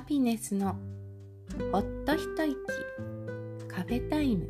[0.00, 0.78] ハピネスの
[1.72, 2.56] ほっと一息。
[3.68, 4.48] カフェタイム。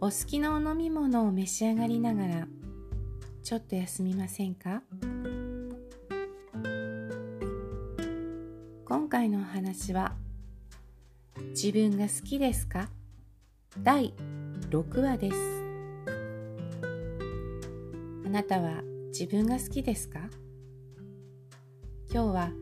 [0.00, 2.48] お好きなお飲み物を召し上がりながら
[3.42, 4.82] ちょっと休みませんか？
[8.86, 10.14] 今回のお話は
[11.50, 12.88] 自分が好きですか？
[13.82, 14.14] 第
[14.70, 15.36] 6話です。
[18.24, 20.30] あなたは自分が好きですか？
[22.10, 22.52] 今日は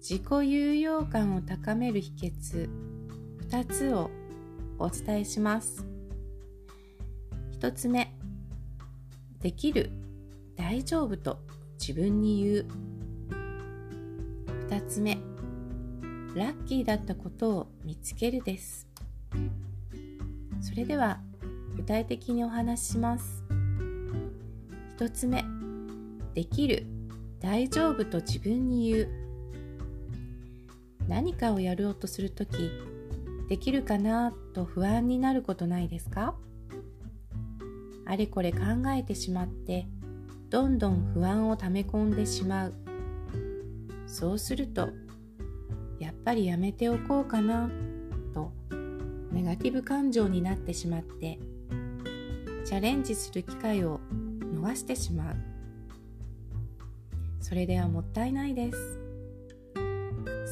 [0.00, 2.70] 自己有用感を高める秘訣
[3.50, 4.10] 2つを
[4.78, 5.84] お伝えします。
[7.60, 8.10] 1つ目
[9.40, 9.92] できる
[10.56, 11.38] 大丈夫と
[11.78, 12.66] 自分に言う。
[14.70, 15.18] 2つ目
[16.34, 18.88] ラッキーだったことを見つけるです。
[20.62, 21.20] それでは
[21.76, 23.44] 具体的にお話しします。
[24.98, 25.44] 1つ目
[26.32, 26.86] できる
[27.38, 29.29] 大丈夫と自分に言う。
[31.08, 32.70] 何かをやろうとするとき
[33.48, 36.34] できるかなと不安になることないですか？
[38.06, 38.58] あれこれ考
[38.96, 39.86] えてしまって
[40.48, 42.74] どんどん不安を溜め込んでしまう。
[44.06, 44.90] そうすると
[45.98, 47.70] やっぱりやめておこうかな
[48.32, 48.52] と
[49.30, 51.38] ネガティブ感情になってしまって
[52.64, 54.00] チャレンジする機会を
[54.54, 55.36] 逃してしまう。
[57.40, 59.00] それではもったいないです。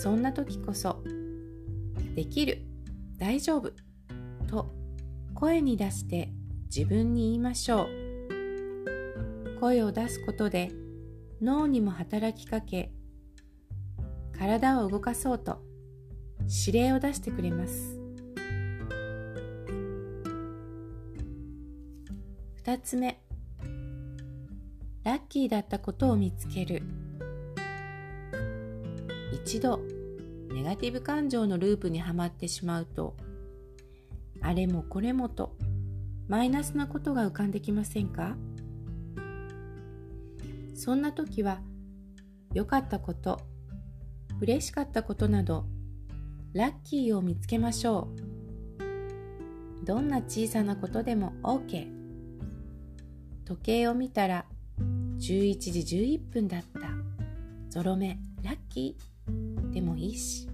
[0.01, 1.03] そんな時こそ
[2.15, 2.63] できる
[3.19, 3.73] 大丈夫
[4.47, 4.73] と
[5.35, 6.31] 声に出して
[6.75, 7.89] 自分に言いましょう。
[9.61, 10.71] 声を出すことで
[11.43, 12.93] 脳にも働きかけ
[14.39, 15.61] 体を動かそうと
[16.67, 17.99] 指令を出してくれます。
[22.63, 23.21] 2つ目
[25.03, 26.83] ラッキーだったことを見つける。
[29.49, 29.81] 一度
[30.53, 33.17] ネガティブ感情のループにはまってしまうと
[34.43, 35.57] あれもこれもと
[36.29, 38.37] マイナスなことが浮かんできませんか？
[40.75, 41.63] そんな時は
[42.53, 43.41] 良かったこと
[44.43, 45.65] 嬉しかったことなど
[46.53, 48.11] ラッキーを見つけましょ
[49.81, 49.87] う。
[49.87, 51.89] どんな小さなことでも OK
[53.47, 54.45] 時計を見たら
[54.79, 55.19] 11
[55.59, 56.91] 時11分だった。
[57.71, 59.18] ゾロ目ラッキー。
[59.79, 60.49] でもいいし。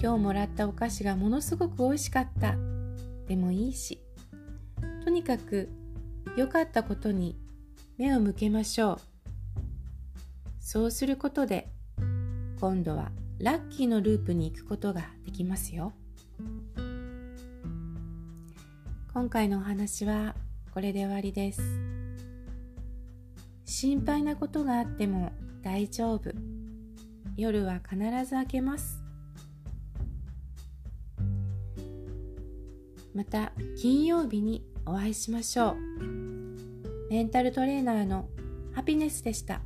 [0.00, 2.54] 今日もらったお菓子がものすごく美味しかった。
[3.28, 4.00] でもいいし。
[5.04, 5.68] とにかく
[6.38, 7.38] 良かったことに
[7.98, 8.98] 目を向けましょう。
[10.58, 11.68] そうすることで
[12.60, 13.10] 今度は
[13.40, 15.92] ラッキーのループに行くことができますよ。
[19.12, 20.34] 今回のお話は
[20.72, 21.60] これで終わりです。
[23.66, 25.30] 心配なことがあっても
[25.62, 26.55] 大丈夫。
[27.36, 29.02] 夜は必ず開けます
[33.14, 35.76] また金曜日にお会いしましょう
[37.10, 38.28] メンタルトレーナーの
[38.74, 39.60] ハピネスでした。